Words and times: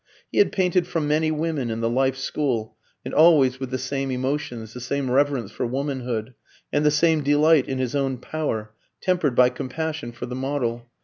He 0.31 0.39
had 0.39 0.51
painted 0.51 0.87
from 0.87 1.07
many 1.07 1.29
women 1.29 1.69
in 1.69 1.79
the 1.81 1.87
life 1.87 2.17
school, 2.17 2.75
and 3.05 3.13
always 3.13 3.59
with 3.59 3.69
the 3.69 3.77
same 3.77 4.09
emotions, 4.09 4.73
the 4.73 4.81
same 4.81 5.11
reverence 5.11 5.51
for 5.51 5.63
womanhood, 5.67 6.33
and 6.73 6.83
the 6.83 6.89
same 6.89 7.21
delight 7.21 7.67
in 7.69 7.77
his 7.77 7.93
own 7.93 8.17
power, 8.17 8.71
tempered 8.99 9.35
by 9.35 9.49
compassion 9.49 10.11
for 10.11 10.25
the 10.25 10.33
model. 10.35 10.89